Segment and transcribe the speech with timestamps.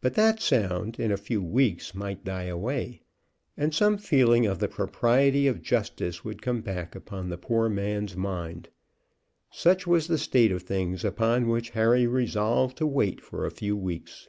[0.00, 3.00] But that sound in a few weeks might die away,
[3.56, 8.14] and some feeling of the propriety of justice would come back upon the poor man's
[8.16, 8.68] mind.
[9.50, 13.76] Such was the state of things upon which Harry resolved to wait for a few
[13.76, 14.28] weeks.